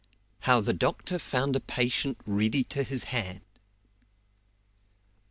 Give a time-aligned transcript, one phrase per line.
[0.49, 3.41] HOW THE DOCTOR FOUND A PATIENT READY TO HIS HAND.